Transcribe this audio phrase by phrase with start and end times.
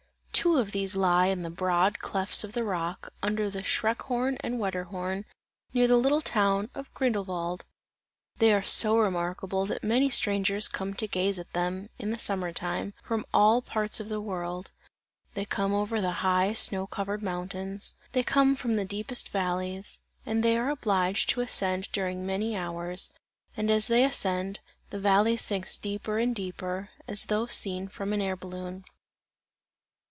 [0.33, 4.59] Two of these lie in the broad clefts of the rock, under the Schreckhorn and
[4.59, 5.25] Wetterhorn,
[5.71, 7.63] near the little town of Grindelwald.
[8.39, 12.51] They are so remarkable that many strangers come to gaze at them, in the summer
[12.51, 14.71] time, from all parts of the world;
[15.35, 20.41] they come over the high snow covered mountains, they come from the deepest valleys, and
[20.41, 23.11] they are obliged to ascend during many hours,
[23.55, 24.59] and as they ascend,
[24.89, 28.83] the valley sinks deeper and deeper, as though seen from an air balloon.